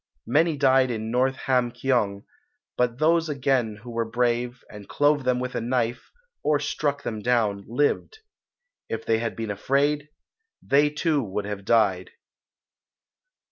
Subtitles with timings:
[0.25, 2.23] Many died in North Ham kyong,
[2.75, 6.09] but those again who were brave, and clove them with a knife,
[6.41, 8.17] or struck them down, lived.
[8.89, 10.09] If they had been afraid,
[10.59, 12.09] they too would have died.